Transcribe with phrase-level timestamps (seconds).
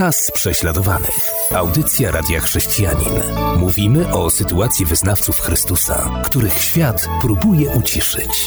[0.00, 1.30] Czas prześladowanych.
[1.54, 3.12] Audycja Radia Chrześcijanin.
[3.58, 8.46] Mówimy o sytuacji wyznawców Chrystusa, których świat próbuje uciszyć.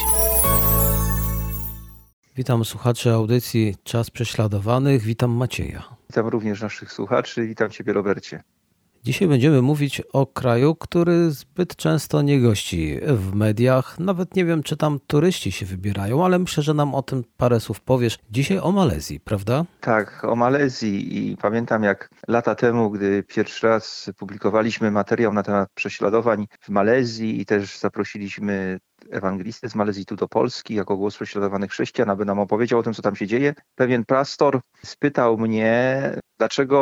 [2.36, 5.02] Witam słuchaczy audycji Czas Prześladowanych.
[5.04, 5.84] Witam Macieja.
[6.10, 7.48] Witam również naszych słuchaczy.
[7.48, 8.44] Witam Ciebie, Robercie.
[9.06, 14.00] Dzisiaj będziemy mówić o kraju, który zbyt często nie gości w mediach.
[14.00, 17.60] Nawet nie wiem, czy tam turyści się wybierają, ale myślę, że nam o tym parę
[17.60, 18.20] słów powiesz.
[18.32, 19.66] Dzisiaj o Malezji, prawda?
[19.82, 25.70] Tak, o Malezji i pamiętam jak lata temu, gdy pierwszy raz publikowaliśmy materiał na temat
[25.74, 28.80] prześladowań w Malezji i też zaprosiliśmy
[29.12, 32.94] ewangelistę z Malezji tu do Polski jako głos prześladowanych chrześcijan, aby nam opowiedział o tym,
[32.94, 33.54] co tam się dzieje.
[33.76, 36.02] Pewien pastor spytał mnie,
[36.38, 36.78] dlaczego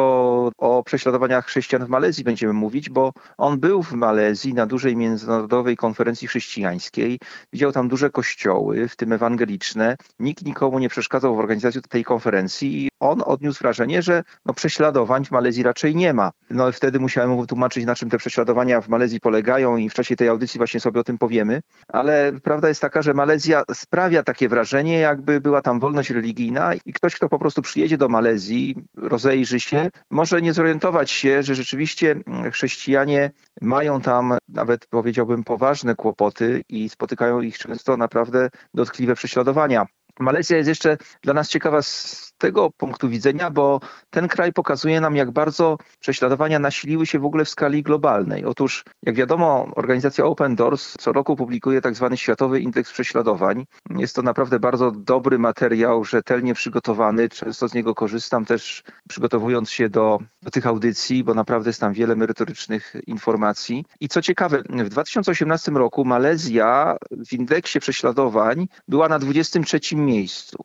[0.57, 5.75] o prześladowaniach chrześcijan w Malezji będziemy mówić, bo on był w Malezji na dużej międzynarodowej
[5.77, 7.19] konferencji chrześcijańskiej,
[7.53, 9.95] widział tam duże kościoły, w tym ewangeliczne.
[10.19, 15.31] Nikt nikomu nie przeszkadzał w organizacji tej konferencji on odniósł wrażenie, że no, prześladowań w
[15.31, 16.31] Malezji raczej nie ma.
[16.49, 20.15] No wtedy musiałem mu wytłumaczyć, na czym te prześladowania w Malezji polegają i w czasie
[20.15, 21.61] tej audycji właśnie sobie o tym powiemy.
[21.87, 26.93] Ale prawda jest taka, że Malezja sprawia takie wrażenie, jakby była tam wolność religijna i
[26.93, 32.15] ktoś, kto po prostu przyjedzie do Malezji, rozejrzy się, może nie zorientować się, że rzeczywiście
[32.51, 39.85] chrześcijanie mają tam nawet powiedziałbym poważne kłopoty i spotykają ich często naprawdę dotkliwe prześladowania.
[40.19, 45.15] Malezja jest jeszcze dla nas ciekawa z tego punktu widzenia, bo ten kraj pokazuje nam,
[45.15, 48.45] jak bardzo prześladowania nasiliły się w ogóle w skali globalnej.
[48.45, 53.65] Otóż, jak wiadomo, organizacja Open Doors co roku publikuje tak zwany Światowy Indeks Prześladowań.
[53.89, 57.29] Jest to naprawdę bardzo dobry materiał, rzetelnie przygotowany.
[57.29, 61.93] Często z niego korzystam też przygotowując się do, do tych audycji, bo naprawdę jest tam
[61.93, 63.85] wiele merytorycznych informacji.
[63.99, 70.57] I co ciekawe, w 2018 roku Malezja w indeksie prześladowań była na 23 miejscu.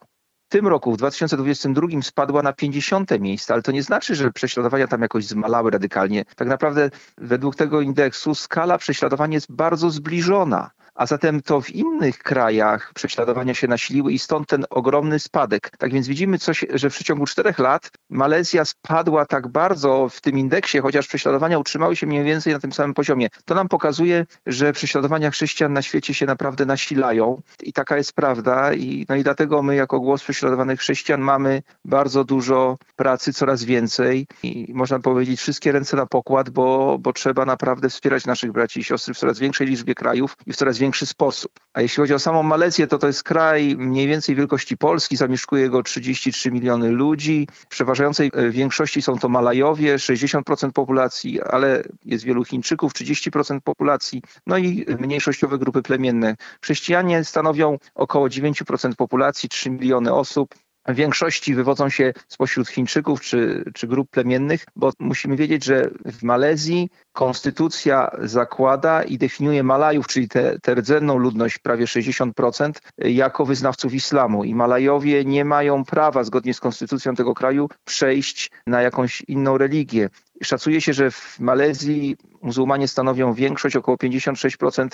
[0.49, 5.03] Tym roku, w 2022, spadła na 50 miejsce, ale to nie znaczy, że prześladowania tam
[5.03, 6.25] jakoś zmalały radykalnie.
[6.37, 12.19] Tak naprawdę, według tego indeksu, skala prześladowań jest bardzo zbliżona a zatem to w innych
[12.19, 15.71] krajach prześladowania się nasiliły i stąd ten ogromny spadek.
[15.79, 20.39] Tak więc widzimy, coś, że w przeciągu czterech lat Malezja spadła tak bardzo w tym
[20.39, 23.29] indeksie, chociaż prześladowania utrzymały się mniej więcej na tym samym poziomie.
[23.45, 28.75] To nam pokazuje, że prześladowania chrześcijan na świecie się naprawdę nasilają i taka jest prawda
[28.75, 34.27] i, no i dlatego my jako głos prześladowanych chrześcijan mamy bardzo dużo pracy, coraz więcej
[34.43, 38.85] i można powiedzieć wszystkie ręce na pokład, bo, bo trzeba naprawdę wspierać naszych braci i
[38.85, 41.53] siostry w coraz większej liczbie krajów i w coraz większej większy sposób.
[41.75, 45.71] A jeśli chodzi o samą Malezję, to to jest kraj mniej więcej wielkości Polski, zamieszkuje
[45.71, 47.49] go 33 miliony ludzi.
[47.53, 54.23] W przeważającej e, większości są to Malajowie, 60% populacji, ale jest wielu Chińczyków, 30% populacji,
[54.47, 56.37] no i mniejszościowe grupy plemienne.
[56.63, 60.55] Chrześcijanie stanowią około 9% populacji, 3 miliony osób
[60.89, 66.23] w większości wywodzą się spośród Chińczyków czy, czy grup plemiennych, bo musimy wiedzieć, że w
[66.23, 70.29] Malezji konstytucja zakłada i definiuje Malajów, czyli
[70.63, 74.45] tę rdzenną ludność, prawie 60%, jako wyznawców islamu.
[74.45, 80.09] I Malajowie nie mają prawa, zgodnie z konstytucją tego kraju, przejść na jakąś inną religię.
[80.43, 84.89] Szacuje się, że w Malezji muzułmanie stanowią większość, około 56%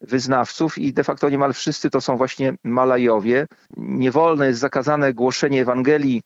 [0.00, 3.46] wyznawców i de facto niemal wszyscy to są właśnie Malajowie.
[3.76, 6.22] Niewolne jest zakazane głoszenie Ewangelii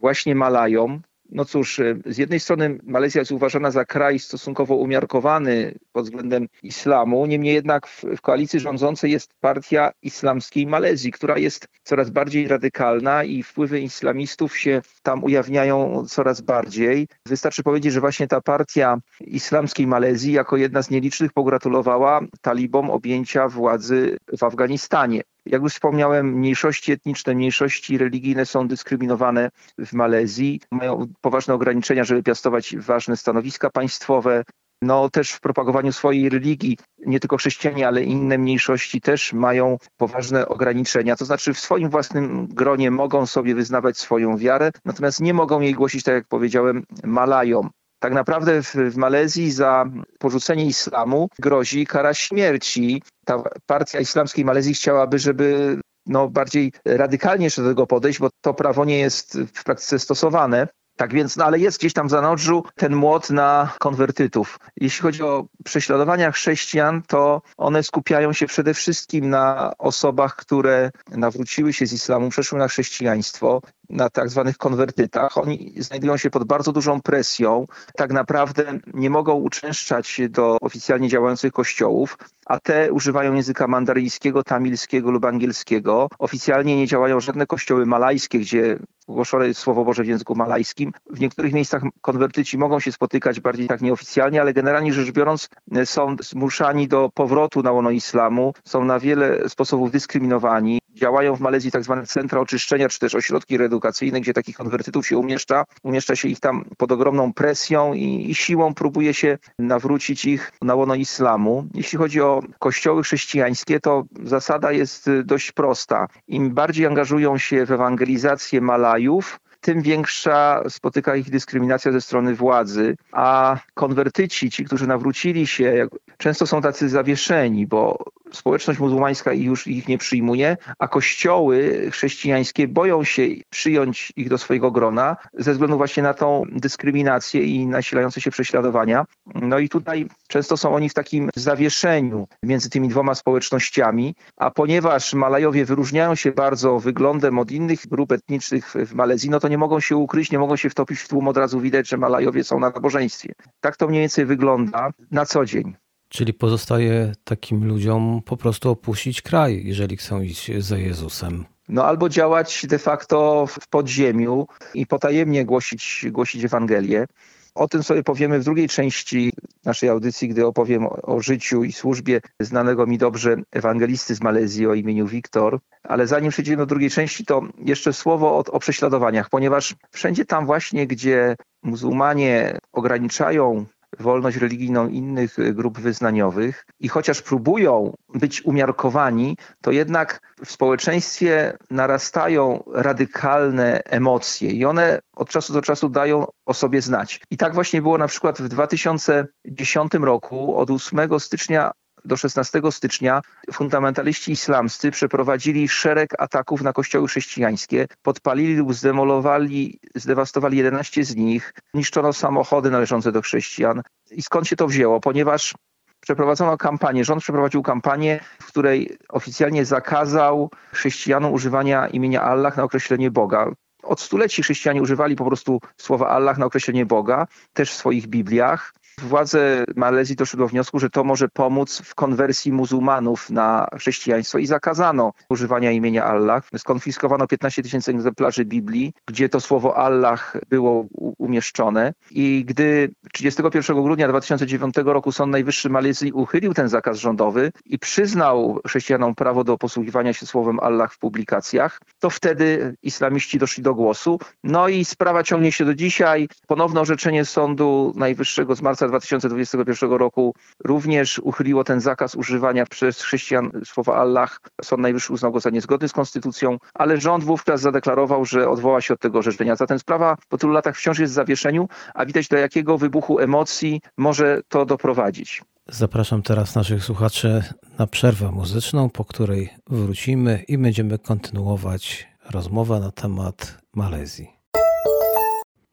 [0.00, 1.02] właśnie Malajom.
[1.34, 6.48] No cóż, e, z jednej strony Malezja jest uważana za kraj stosunkowo umiarkowany pod względem
[6.62, 12.48] islamu, niemniej jednak w, w, koalicji rządzącej jest partia islamskiej Malezji, która jest coraz bardziej
[12.48, 17.08] radykalna i wpływy islamistów się tam ujawniają coraz bardziej.
[17.26, 23.48] Wystarczy powiedzieć, że właśnie ta partia islamskiej Malezji jako jedna z nielicznych pogratulowała talibom objęcia
[23.48, 25.22] władzy w Afganistanie.
[25.46, 32.22] Jak już wspomniałem, mniejszości etniczne, mniejszości religijne są dyskryminowane w Malezji, mają poważne ograniczenia, żeby
[32.22, 34.44] piastować ważne stanowiska państwowe.
[34.82, 40.48] No też w propagowaniu swojej religii, nie tylko chrześcijanie, ale inne mniejszości też mają poważne
[40.48, 41.16] ograniczenia.
[41.16, 45.74] To znaczy w swoim własnym gronie mogą sobie wyznawać swoją wiarę, natomiast nie mogą jej
[45.74, 47.70] głosić, tak jak powiedziałem, Malajom.
[47.98, 49.84] Tak naprawdę w, w Malezji za
[50.18, 53.02] porzucenie islamu grozi kara śmierci.
[53.24, 58.54] Ta partia islamskiej Malezji chciałaby, żeby no, bardziej radykalnie jeszcze do tego podejść, bo to
[58.54, 60.68] prawo nie jest w praktyce stosowane.
[60.96, 64.58] Tak więc, no ale jest gdzieś tam w zanodrzu ten młot na konwertytów.
[64.80, 71.72] Jeśli chodzi o prześladowania chrześcijan, to one skupiają się przede wszystkim na osobach, które nawróciły
[71.72, 73.60] się z islamu, przeszły na chrześcijaństwo
[73.90, 75.38] na tak zwanych konwertytach.
[75.38, 77.66] Oni znajdują się pod bardzo dużą presją.
[77.96, 85.10] Tak naprawdę nie mogą uczęszczać do oficjalnie działających kościołów, a te używają języka mandaryjskiego, tamilskiego
[85.10, 86.08] lub angielskiego.
[86.18, 90.92] Oficjalnie nie działają żadne kościoły malajskie, gdzie ogłoszone jest Słowo Boże w języku malajskim.
[91.10, 95.48] W niektórych miejscach konwertyci mogą się spotykać bardziej tak nieoficjalnie, ale generalnie rzecz biorąc
[95.84, 100.83] są zmuszani do powrotu na łono islamu, są na wiele sposobów dyskryminowani.
[100.94, 105.18] Działają w Malezji tak zwane centra oczyszczenia, czy też ośrodki reedukacyjne, gdzie takich konwertytów się
[105.18, 105.64] umieszcza.
[105.82, 110.74] Umieszcza się ich tam pod ogromną presją i, i siłą próbuje się nawrócić ich na
[110.74, 111.66] łono islamu.
[111.74, 116.06] Jeśli chodzi o kościoły chrześcijańskie, to zasada jest dość prosta.
[116.28, 122.96] Im bardziej angażują się w ewangelizację Malajów, tym większa spotyka ich dyskryminacja ze strony władzy,
[123.12, 125.86] a konwertyci, ci, którzy nawrócili się,
[126.18, 128.04] często są tacy zawieszeni, bo
[128.36, 134.70] społeczność muzułmańska już ich nie przyjmuje, a kościoły chrześcijańskie boją się przyjąć ich do swojego
[134.70, 139.04] grona ze względu właśnie na tą dyskryminację i nasilające się prześladowania.
[139.34, 145.14] No i tutaj często są oni w takim zawieszeniu między tymi dwoma społecznościami, a ponieważ
[145.14, 149.80] Malajowie wyróżniają się bardzo wyglądem od innych grup etnicznych w Malezji, no to nie mogą
[149.80, 152.70] się ukryć, nie mogą się wtopić w tłum, od razu widać, że Malajowie są na
[152.70, 153.32] nabożeństwie.
[153.60, 155.83] Tak to mniej więcej wygląda na co dzień.
[156.08, 161.44] Czyli pozostaje takim ludziom po prostu opuścić kraj, jeżeli chcą iść za Jezusem.
[161.68, 167.06] No albo działać de facto w podziemiu i potajemnie głosić, głosić Ewangelię.
[167.54, 169.32] O tym sobie powiemy w drugiej części
[169.64, 174.66] naszej audycji, gdy opowiem o, o, życiu i służbie znanego mi dobrze ewangelisty z Malezji
[174.66, 175.58] o imieniu Wiktor.
[175.82, 180.46] Ale zanim przejdziemy do drugiej części, to jeszcze słowo o, o prześladowaniach, ponieważ wszędzie tam
[180.46, 183.66] właśnie, gdzie muzułmanie ograniczają
[184.00, 191.56] wolność religijną innych y, grup wyznaniowych i chociaż próbują być umiarkowani, to jednak w społeczeństwie
[191.70, 197.20] narastają radykalne emocje i one od czasu do czasu dają o sobie znać.
[197.30, 201.70] I tak właśnie było na przykład w 2010 roku, od 8 stycznia
[202.04, 203.22] do 16 stycznia
[203.52, 211.52] fundamentaliści islamscy przeprowadzili szereg ataków na kościoły chrześcijańskie, podpalili lub zdemolowali, zdewastowali 11 z nich,
[211.74, 213.82] niszczono samochody należące do chrześcijan.
[214.10, 215.00] I skąd się to wzięło?
[215.00, 215.54] Ponieważ
[216.00, 223.10] przeprowadzono kampanię, rząd przeprowadził kampanię, w której oficjalnie zakazał chrześcijanom używania imienia Allah na określenie
[223.10, 223.50] Boga.
[223.82, 228.74] Od stuleci chrześcijanie używali po prostu słowa Allah na określenie Boga, też w swoich Bibliach.
[228.98, 234.46] Władze Malezji doszły do wniosku, że to może pomóc w konwersji muzułmanów na chrześcijaństwo i
[234.46, 236.44] zakazano używania imienia Allah.
[236.56, 240.86] Skonfiskowano 15 tysięcy egzemplarzy Biblii, gdzie to słowo Allah było
[241.18, 241.94] umieszczone.
[242.10, 248.60] I gdy 31 grudnia 2009 roku Sąd Najwyższy Malezji uchylił ten zakaz rządowy i przyznał
[248.66, 254.18] chrześcijanom prawo do posługiwania się słowem Allah w publikacjach, to wtedy islamiści doszli do głosu.
[254.44, 256.28] No i sprawa ciągnie się do dzisiaj.
[256.46, 263.02] Ponowne orzeczenie Sądu Najwyższego z marca marca 2021 roku również uchyliło ten zakaz używania przez
[263.02, 264.40] chrześcijan słowa Allah.
[264.62, 268.94] Sąd Najwyższy uznał go za niezgodny z konstytucją, ale rząd wówczas zadeklarował, że odwoła się
[268.94, 269.56] od tego orzeczenia.
[269.56, 273.80] Zatem sprawa po tylu latach wciąż jest w zawieszeniu, a widać do jakiego wybuchu emocji
[273.96, 275.42] może to doprowadzić.
[275.68, 277.42] Zapraszam teraz naszych słuchaczy
[277.78, 284.33] na przerwę muzyczną, po której wrócimy i będziemy kontynuować rozmowę na temat Malezji.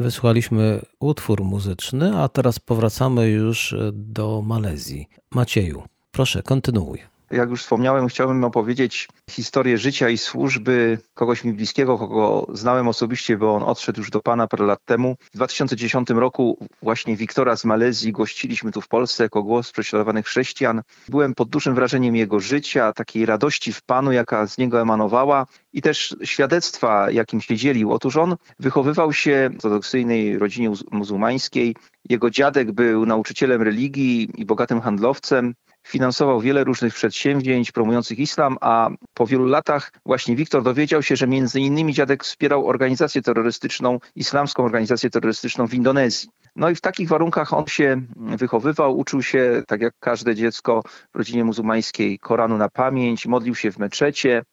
[0.02, 5.08] Wysłuchaliśmy utwór muzyczny, a teraz powracamy już do Malezji.
[5.32, 7.11] Macieju, proszę, kontynuuj.
[7.32, 13.38] Jak już wspomniałem, chciałbym opowiedzieć historię życia i służby kogoś mi bliskiego, kogo znałem osobiście,
[13.38, 15.16] bo on odszedł już do Pana parę lat temu.
[15.34, 20.82] W 2010 roku właśnie Wiktora z Malezji gościliśmy tu w Polsce jako głos prześladowanych chrześcijan.
[21.10, 25.82] Byłem pod dużym wrażeniem jego życia, takiej radości w Panu, jaka z niego emanowała i
[25.82, 27.92] też świadectwa, jakim się dzielił.
[27.92, 31.76] Otóż on wychowywał się w ortodoksyjnej rodzinie muzułmańskiej.
[32.10, 35.54] Jego dziadek był nauczycielem religii i bogatym handlowcem
[35.88, 41.28] finansował wiele różnych przedsięwzięć promujących islam, a po wielu latach właśnie Wiktor dowiedział się, że
[41.28, 46.30] między innymi dziadek wspierał organizację terrorystyczną, islamską organizację terrorystyczną w Indonezji.
[46.56, 50.82] No i w takich warunkach on się wychowywał, uczył się, tak jak każde dziecko
[51.14, 54.44] w rodzinie muzułmańskiej, Koranu na pamięć, modlił się w meczecie,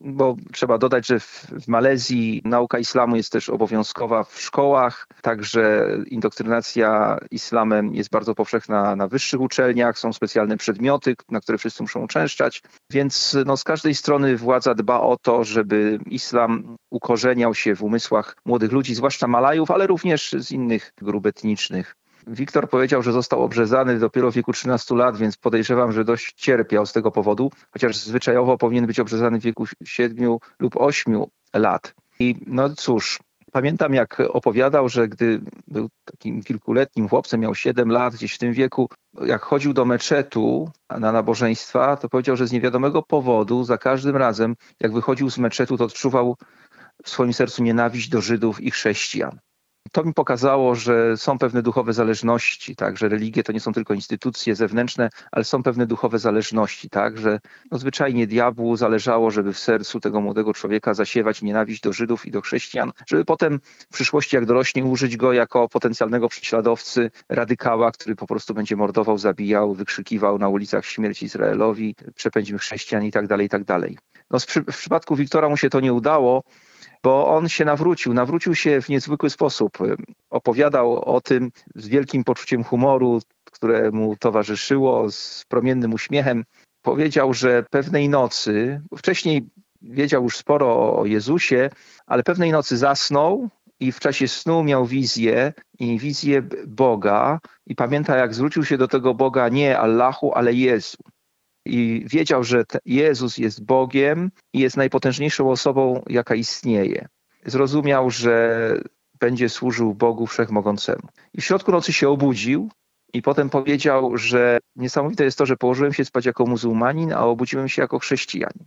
[0.00, 5.88] bo trzeba dodać, że w, w, Malezji nauka islamu jest też obowiązkowa w szkołach, także
[6.06, 12.00] indoktrynacja islamem jest bardzo powszechna na wyższych uczelniach, są specjalne przedmioty, na które wszyscy muszą
[12.00, 17.82] uczęszczać, więc no, z każdej strony władza dba o to, żeby islam ukorzeniał się w
[17.82, 21.96] umysłach młodych ludzi, zwłaszcza Malajów, ale również z innych grup etnicznych.
[22.26, 26.86] Wiktor powiedział, że został obrzezany dopiero w wieku 13 lat, więc podejrzewam, że dość cierpiał
[26.86, 31.94] z tego powodu, chociaż zwyczajowo powinien być obrzezany w wieku 7 lub 8 lat.
[32.18, 33.18] I no cóż,
[33.54, 38.52] Pamiętam, jak opowiadał, że gdy był takim kilkuletnim chłopcem, miał 7 lat, gdzieś w tym
[38.52, 38.88] wieku,
[39.20, 44.56] jak chodził do meczetu na nabożeństwa, to powiedział, że z niewiadomego powodu za każdym razem,
[44.80, 46.36] jak wychodził z meczetu, to odczuwał
[47.04, 49.38] w swoim sercu nienawiść do Żydów i chrześcijan
[49.92, 53.94] to mi pokazało, że są pewne duchowe zależności, tak, że religie to nie są tylko
[53.94, 59.58] instytucje zewnętrzne, ale są pewne duchowe zależności, tak, że no, zwyczajnie diabłu zależało, żeby w
[59.58, 63.60] sercu tego młodego człowieka zasiewać nienawiść do Żydów i do chrześcijan, żeby potem
[63.90, 69.18] w przyszłości, jak dorośnie, użyć go jako potencjalnego prześladowcy, radykała, który po prostu będzie mordował,
[69.18, 73.98] zabijał, wykrzykiwał na ulicach śmierć Izraelowi, przepędzimy chrześcijan i tak dalej, i tak dalej.
[74.30, 76.42] No, w, w przypadku Wiktora mu się to nie udało,
[77.04, 78.14] bo on się nawrócił.
[78.14, 79.78] Nawrócił się w niezwykły sposób.
[80.30, 86.44] Opowiadał o tym z wielkim poczuciem humoru, które mu towarzyszyło, z promiennym uśmiechem.
[86.82, 89.46] Powiedział, że pewnej nocy, wcześniej
[89.82, 91.70] wiedział już sporo o Jezusie,
[92.06, 93.48] ale pewnej nocy zasnął
[93.80, 98.88] i w czasie snu miał wizję i wizję Boga i pamięta jak zwrócił się do
[98.88, 100.96] tego Boga nie Allahu, ale Jezu
[101.64, 107.08] i wiedział, że Jezus jest Bogiem i jest najpotężniejszą osobą, jaka istnieje.
[107.46, 108.80] Zrozumiał, że
[109.20, 111.08] będzie służył Bogu Wszechmogącemu.
[111.34, 112.68] I w środku nocy się obudził
[113.12, 117.68] i potem powiedział, że niesamowite jest to, że położyłem się spać jako muzułmanin, a obudziłem
[117.68, 118.64] się jako chrześcijanin.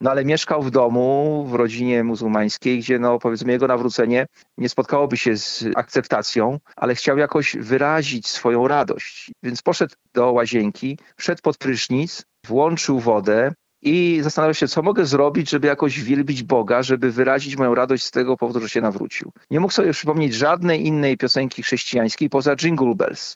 [0.00, 4.26] No ale mieszkał w domu, w rodzinie muzułmańskiej, gdzie no powiedzmy jego nawrócenie
[4.58, 9.30] nie spotkałoby się z akceptacją, ale chciał jakoś wyrazić swoją radość.
[9.42, 15.50] Więc poszedł do łazienki, wszedł pod prysznic, włączył wodę i zastanawiał się, co mogę zrobić,
[15.50, 19.32] żeby jakoś wielbić Boga, żeby wyrazić moją radość z tego powodu, że się nawrócił.
[19.50, 23.34] Nie mógł sobie przypomnieć żadnej innej piosenki chrześcijańskiej poza Jingle Bells.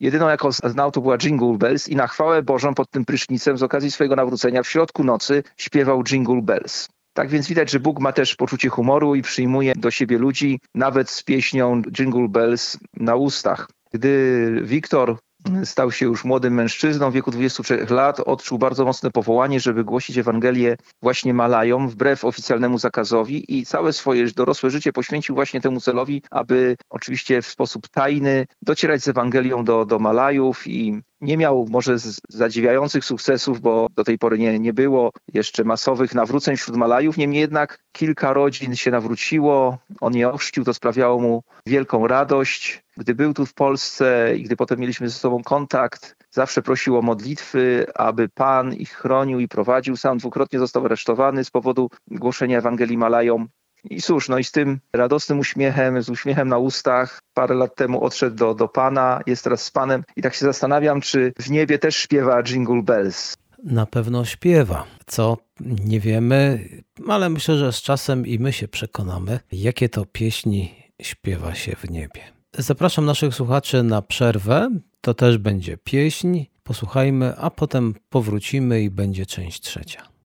[0.00, 3.62] Jedyną, jaką znał, to była Jingle Bells i na chwałę Bożą pod tym prysznicem z
[3.62, 6.88] okazji swojego nawrócenia w środku nocy śpiewał Jingle Bells.
[7.12, 11.10] Tak więc widać, że Bóg ma też poczucie humoru i przyjmuje do siebie ludzi, nawet
[11.10, 13.68] z pieśnią Jingle Bells na ustach.
[13.92, 15.16] Gdy Wiktor
[15.64, 20.18] stał się już młodym mężczyzną w wieku 23 lat, odczuł bardzo mocne powołanie, żeby głosić
[20.18, 26.22] Ewangelię właśnie Malajom wbrew oficjalnemu zakazowi i całe swoje dorosłe życie poświęcił właśnie temu celowi,
[26.30, 31.96] aby oczywiście w sposób tajny docierać z Ewangelią do, do Malajów i nie miał może
[32.28, 37.16] zadziwiających sukcesów, bo do tej pory nie, nie było jeszcze masowych nawróceń wśród Malajów.
[37.16, 42.84] Niemniej jednak kilka rodzin się nawróciło, on je ochrzcił, to sprawiało mu wielką radość.
[42.96, 47.02] Gdy był tu w Polsce i gdy potem mieliśmy ze sobą kontakt, zawsze prosił o
[47.02, 49.96] modlitwy, aby Pan ich chronił i prowadził.
[49.96, 53.48] Sam dwukrotnie został aresztowany z powodu głoszenia Ewangelii Malajom.
[53.84, 58.04] I cóż, no i z tym radosnym uśmiechem, z uśmiechem na ustach, parę lat temu
[58.04, 61.78] odszedł do, do Pana, jest teraz z Panem i tak się zastanawiam, czy w niebie
[61.78, 63.34] też śpiewa Jingle Bells.
[63.64, 66.68] Na pewno śpiewa, co nie wiemy,
[67.08, 71.90] ale myślę, że z czasem i my się przekonamy, jakie to pieśni śpiewa się w
[71.90, 72.20] niebie.
[72.54, 74.70] Zapraszam naszych słuchaczy na przerwę.
[75.00, 76.44] To też będzie pieśń.
[76.62, 80.17] Posłuchajmy, a potem powrócimy i będzie część trzecia.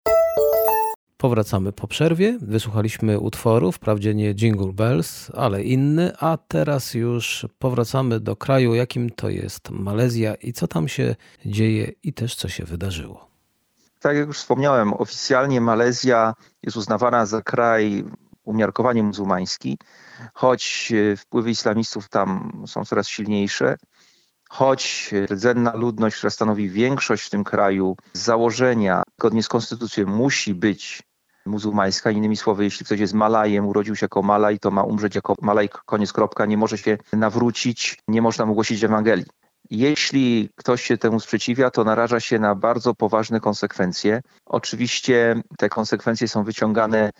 [1.23, 2.37] Powracamy po przerwie.
[2.41, 9.09] Wysłuchaliśmy utworu, wprawdzie nie Jingle Bells, ale inny, a teraz już powracamy do kraju, jakim
[9.09, 11.15] to jest Malezja i co tam się
[11.45, 13.27] dzieje i też co się wydarzyło.
[13.99, 18.03] Tak jak już wspomniałem, oficjalnie Malezja jest uznawana za kraj
[18.43, 19.77] umiarkowanie muzułmański,
[20.33, 23.77] choć wpływy islamistów tam są coraz silniejsze
[24.49, 30.53] choć rdzenna ludność, która stanowi większość w tym kraju, z założenia, zgodnie z konstytucją, musi
[30.53, 31.03] być
[31.45, 32.11] muzułmańska.
[32.11, 35.69] Innymi słowy, jeśli ktoś jest Malajem, urodził się jako Malaj, to ma umrzeć jako Malaj,
[35.85, 39.25] koniec kropka, nie może się nawrócić, nie można mu głosić Ewangelii.
[39.69, 44.21] Jeśli ktoś się temu sprzeciwia, to naraża się na bardzo poważne konsekwencje.
[44.45, 47.11] Oczywiście te konsekwencje są wyciągane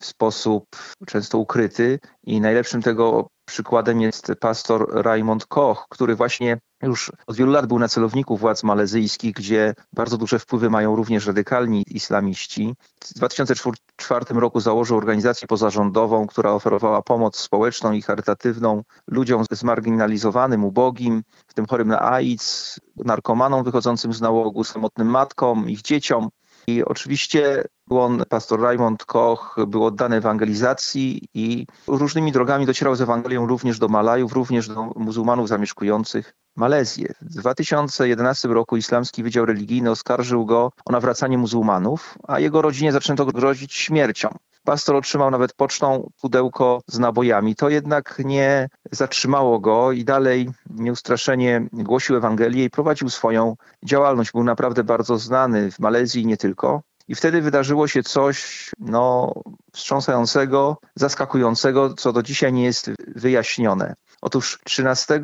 [0.00, 0.64] w sposób
[1.06, 7.52] często ukryty i najlepszym tego przykładem jest pastor Raymond Koch, który właśnie już od wielu
[7.52, 12.74] lat był na celowniku władz malezyjskich, gdzie bardzo duże wpływy mają również radykalni islamiści.
[13.04, 21.22] W 2004 roku założył organizację pozarządową, która oferowała pomoc społeczną i charytatywną ludziom zmarginalizowanym, ubogim,
[21.46, 26.28] w tym chorym na AIDS, narkomanom wychodzącym z nałogu, samotnym matkom, ich dzieciom.
[26.66, 33.46] I oczywiście on, pastor Raymond Koch, był oddany ewangelizacji i różnymi drogami docierał z Ewangelią
[33.46, 37.14] również do Malajów, również do muzułmanów zamieszkujących Malezję.
[37.20, 43.26] W 2011 roku Islamski Wydział Religijny oskarżył go o nawracanie muzułmanów, a jego rodzinie zaczęto
[43.26, 44.28] grozić śmiercią.
[44.64, 47.54] Pastor otrzymał nawet pocztą pudełko z nabojami.
[47.56, 54.32] To jednak nie zatrzymało go i dalej nieustraszenie głosił Ewangelię i prowadził swoją działalność.
[54.32, 56.82] Był naprawdę bardzo znany w Malezji i nie tylko.
[57.08, 59.32] I wtedy wydarzyło się coś no,
[59.72, 63.94] wstrząsającego, zaskakującego, co do dzisiaj nie jest wyjaśnione.
[64.22, 65.20] Otóż 13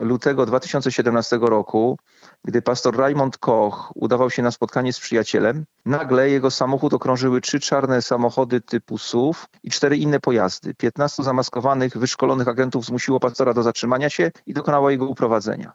[0.00, 1.98] lutego 2017 roku,
[2.44, 7.60] gdy pastor Raymond Koch udawał się na spotkanie z przyjacielem, nagle jego samochód okrążyły trzy
[7.60, 10.74] czarne samochody typu SUV i cztery inne pojazdy.
[10.74, 15.72] 15 zamaskowanych, wyszkolonych agentów zmusiło pastora do zatrzymania się i dokonało jego uprowadzenia.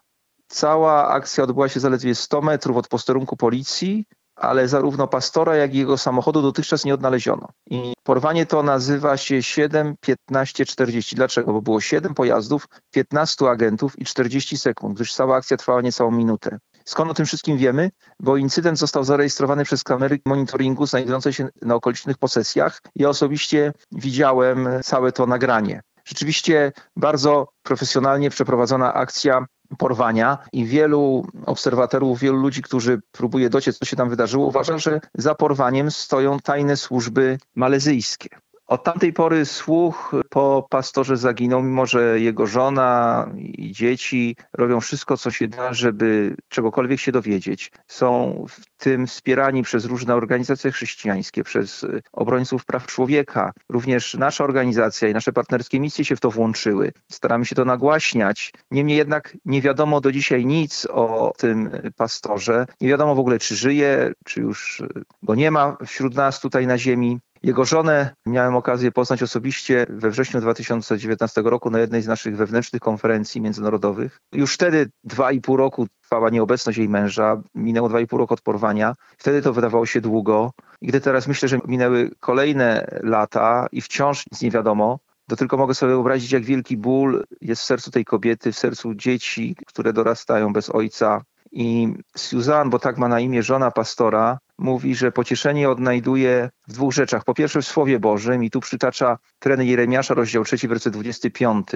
[0.47, 4.05] Cała akcja odbyła się zaledwie 100 metrów od posterunku policji,
[4.37, 7.47] ale zarówno pastora, jak i jego samochodu dotychczas nie odnaleziono.
[7.69, 11.15] I porwanie to nazywa się 7, 15, 40.
[11.15, 11.53] Dlaczego?
[11.53, 16.57] Bo było 7 pojazdów, 15 agentów i 40 sekund, gdyż cała akcja trwała niecałą minutę.
[16.85, 17.91] Skąd o tym wszystkim wiemy?
[18.19, 22.81] Bo incydent został zarejestrowany przez kamery monitoringu znajdujące się na okolicznych posesjach.
[22.95, 25.81] Ja osobiście widziałem całe to nagranie.
[26.05, 29.45] Rzeczywiście bardzo profesjonalnie przeprowadzona akcja
[29.77, 34.99] porwania i wielu obserwatorów, wielu ludzi, którzy próbuje dociec, co się tam wydarzyło, uważa, że
[35.13, 38.29] za porwaniem stoją tajne służby malezyjskie.
[38.67, 45.17] Od tamtej pory słuch po pastorze zaginął, mimo że jego żona i dzieci robią wszystko,
[45.17, 47.71] co się da, żeby czegokolwiek się dowiedzieć.
[47.87, 53.51] Są w tym wspierani przez różne organizacje chrześcijańskie, przez obrońców praw człowieka.
[53.69, 56.91] Również nasza organizacja i nasze partnerskie misje się w to włączyły.
[57.11, 58.53] Staramy się to nagłaśniać.
[58.71, 62.65] Niemniej jednak nie wiadomo do dzisiaj nic o tym pastorze.
[62.81, 64.83] Nie wiadomo w ogóle, czy żyje, czy już
[65.23, 67.19] go nie ma wśród nas tutaj na ziemi.
[67.43, 72.81] Jego żonę miałem okazję poznać osobiście we wrześniu 2019 roku na jednej z naszych wewnętrznych
[72.81, 74.19] konferencji międzynarodowych.
[74.33, 78.33] Już wtedy dwa i pół roku trwała nieobecność jej męża, minęło dwa i pół roku
[78.33, 78.95] od porwania.
[79.17, 80.51] Wtedy to wydawało się długo.
[80.81, 85.57] I gdy teraz myślę, że minęły kolejne lata i wciąż nic nie wiadomo, to tylko
[85.57, 89.93] mogę sobie wyobrazić, jak wielki ból jest w sercu tej kobiety, w sercu dzieci, które
[89.93, 91.21] dorastają bez ojca.
[91.51, 96.93] I Susan, bo tak ma na imię żona pastora, mówi, że pocieszenie odnajduje w dwóch
[96.93, 97.23] rzeczach.
[97.23, 101.67] Po pierwsze w Słowie Bożym i tu przytacza tren Jeremiasza, rozdział 3, werset 25.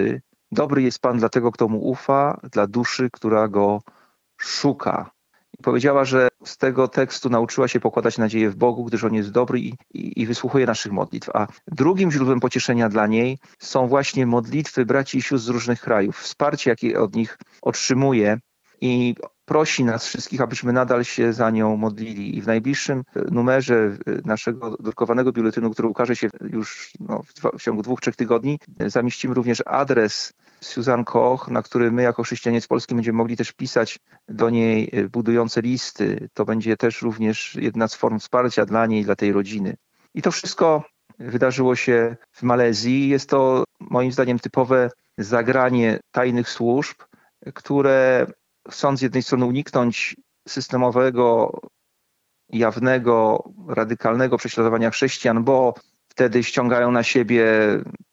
[0.52, 3.82] Dobry jest Pan dla tego, kto mu ufa, dla duszy, która go
[4.40, 5.10] szuka.
[5.58, 9.30] I powiedziała, że z tego tekstu nauczyła się pokładać nadzieję w Bogu, gdyż On jest
[9.30, 11.30] dobry i, i, i, wysłuchuje naszych modlitw.
[11.34, 16.18] A drugim źródłem pocieszenia dla niej są właśnie modlitwy braci i sióstr z różnych krajów,
[16.18, 18.38] wsparcie, jakie od nich otrzymuje.
[18.80, 22.38] I prosi nas wszystkich, abyśmy nadal się za nią modlili.
[22.38, 27.82] I w najbliższym numerze naszego drukowanego biuletynu, który ukaże się już no, w, w ciągu
[27.82, 32.94] dwóch, trzech tygodni, zamieścimy również adres Susan Koch, na który my jako chrześcijanie z Polski
[32.94, 36.28] będziemy mogli też pisać do niej budujące listy.
[36.34, 39.76] To będzie też również jedna z form wsparcia dla niej, dla tej rodziny.
[40.14, 40.84] I to wszystko
[41.18, 43.08] wydarzyło się w Malezji.
[43.08, 46.96] Jest to moim zdaniem typowe zagranie tajnych służb,
[47.54, 48.26] które
[48.70, 50.16] chcąc z jednej strony uniknąć
[50.48, 51.58] systemowego,
[52.48, 55.74] jawnego, radykalnego prześladowania chrześcijan, bo
[56.08, 57.46] wtedy ściągają na siebie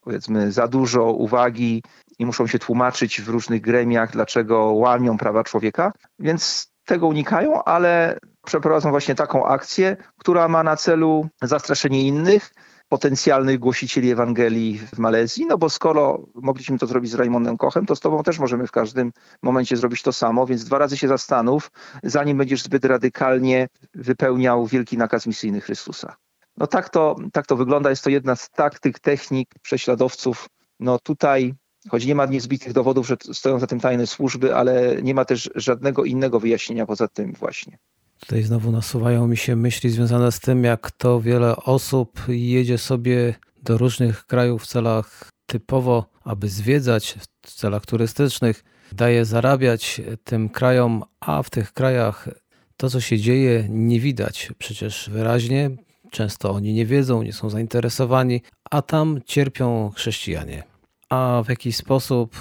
[0.01, 1.83] powiedzmy za dużo uwagi
[2.19, 8.17] i muszą się tłumaczyć w różnych gremiach, dlaczego łamią prawa człowieka, więc tego unikają, ale
[8.45, 12.51] przeprowadzą właśnie taką akcję, która ma na celu zastraszenie innych,
[12.89, 17.95] potencjalnych głosicieli Ewangelii w Malezji, no bo skoro mogliśmy to zrobić z Raymondem Kochem, to
[17.95, 21.71] z tobą też możemy w każdym momencie zrobić to samo, więc dwa razy się zastanów,
[22.03, 26.15] zanim będziesz zbyt radykalnie wypełniał wielki nakaz misyjny Chrystusa.
[26.57, 30.47] No tak to, tak to wygląda, jest to jedna z taktyk, technik prześladowców.
[30.79, 31.53] No tutaj
[31.89, 35.49] choć nie ma niezbitych dowodów, że stoją za tym tajne służby, ale nie ma też
[35.55, 37.77] żadnego innego wyjaśnienia poza tym właśnie.
[38.19, 43.35] Tutaj znowu nasuwają mi się myśli związane z tym, jak to wiele osób jedzie sobie
[43.63, 51.03] do różnych krajów w celach typowo, aby zwiedzać, w celach turystycznych, daje zarabiać tym krajom,
[51.19, 52.29] a w tych krajach
[52.77, 55.71] to, co się dzieje, nie widać przecież wyraźnie.
[56.11, 60.63] Często oni nie wiedzą, nie są zainteresowani, a tam cierpią chrześcijanie.
[61.09, 62.35] A w jakiś sposób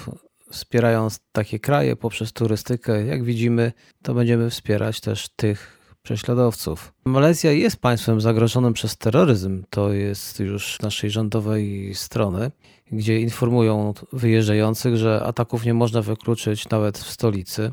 [0.51, 3.71] wspierając takie kraje poprzez turystykę, jak widzimy,
[4.03, 6.93] to będziemy wspierać też tych prześladowców.
[7.05, 12.51] Malezja jest państwem zagrożonym przez terroryzm, to jest już naszej rządowej strony,
[12.91, 17.71] gdzie informują wyjeżdżających, że ataków nie można wykluczyć nawet w stolicy.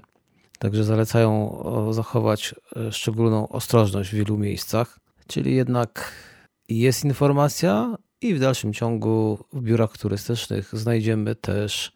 [0.58, 4.98] Także zalecają zachować e, szczególną ostrożność w wielu miejscach.
[5.26, 6.12] Czyli jednak
[6.68, 11.92] jest informacja, i w dalszym ciągu w biurach turystycznych znajdziemy też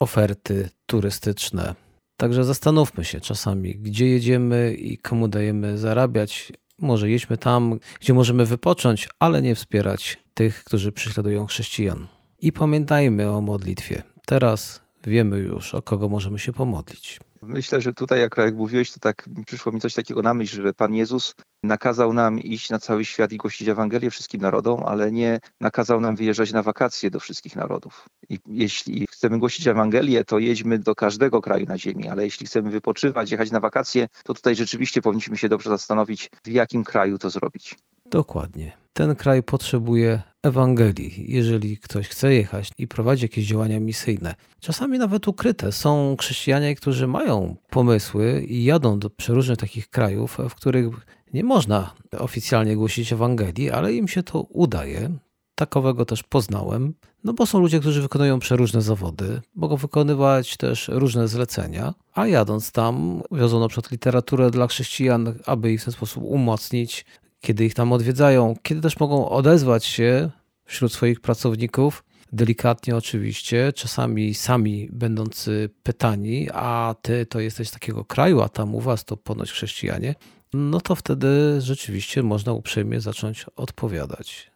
[0.00, 1.74] oferty turystyczne.
[2.16, 6.52] Także zastanówmy się czasami, gdzie jedziemy i komu dajemy zarabiać.
[6.78, 12.06] Może jedźmy tam, gdzie możemy wypocząć, ale nie wspierać tych, którzy prześladują chrześcijan.
[12.40, 14.02] I pamiętajmy o modlitwie.
[14.26, 17.20] Teraz wiemy już, o kogo możemy się pomodlić.
[17.42, 20.94] Myślę, że tutaj, jak, mówiłeś, to tak przyszło mi coś takiego na myśl, że Pan
[20.94, 26.00] Jezus nakazał nam iść na cały świat i głosić Ewangelię wszystkim narodom, ale nie nakazał
[26.00, 28.08] nam wyjeżdżać na wakacje do wszystkich narodów.
[28.28, 32.70] I jeśli chcemy głosić Ewangelię, to jedźmy do każdego kraju na ziemi, ale jeśli chcemy
[32.70, 37.30] wypoczywać, jechać na wakacje, to tutaj rzeczywiście powinniśmy się dobrze zastanowić, w jakim kraju to
[37.30, 37.74] zrobić.
[38.10, 38.72] Dokładnie.
[38.92, 44.34] Ten kraj potrzebuje Ewangelii, jeżeli ktoś chce jechać i prowadzi jakieś działania misyjne.
[44.60, 45.72] Czasami nawet ukryte.
[45.72, 51.94] Są chrześcijanie, którzy mają pomysły i jadą do przeróżnych takich krajów, w których nie można
[52.18, 55.10] oficjalnie głosić Ewangelii, ale im się to udaje.
[55.54, 56.94] Takowego też poznałem,
[57.24, 62.72] no bo są ludzie, którzy wykonują przeróżne zawody, mogą wykonywać też różne zlecenia, a jadąc
[62.72, 67.04] tam wiozą na przykład literaturę dla chrześcijan, aby ich w ten sposób umocnić,
[67.40, 70.30] kiedy ich tam odwiedzają, kiedy też mogą odezwać się
[70.64, 78.04] wśród swoich pracowników, delikatnie oczywiście, czasami sami będący pytani, a ty to jesteś z takiego
[78.04, 80.14] kraju, a tam u was to ponoć chrześcijanie,
[80.52, 84.50] no to wtedy rzeczywiście można uprzejmie zacząć odpowiadać.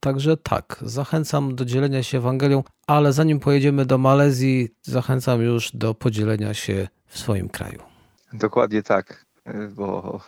[0.00, 5.94] Także tak, zachęcam do dzielenia się Ewangelią, ale zanim pojedziemy do Malezji, zachęcam już do
[5.94, 7.78] podzielenia się w swoim kraju.
[8.32, 9.26] Dokładnie tak,
[9.70, 10.20] bo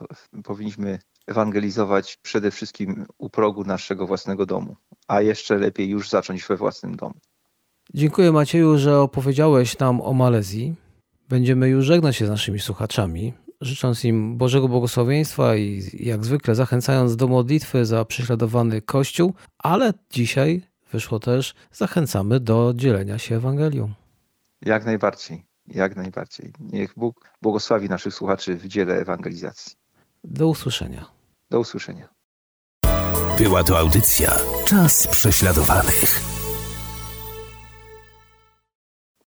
[0.45, 4.77] powinniśmy ewangelizować przede wszystkim u progu naszego własnego domu,
[5.09, 7.15] a jeszcze lepiej już zacząć we własnym domu.
[7.95, 10.75] Dziękuję Macieju, że opowiedziałeś nam o Malezji.
[11.29, 17.17] Będziemy już żegnać się z naszymi słuchaczami, życząc im Bożego błogosławieństwa i jak zwykle zachęcając
[17.17, 23.93] do modlitwy za prześladowany Kościół, ale dzisiaj wyszło też zachęcamy do dzielenia się Ewangelią.
[24.63, 26.53] Jak najbardziej, jak najbardziej.
[26.61, 29.73] Niech Bóg błogosławi naszych słuchaczy w dziele ewangelizacji.
[30.25, 31.05] Do usłyszenia.
[31.51, 32.09] Do usłyszenia.
[33.39, 36.32] Była to audycja Czas prześladowanych.